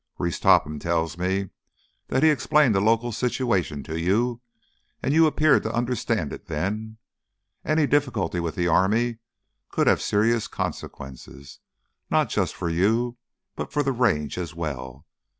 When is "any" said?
7.63-7.85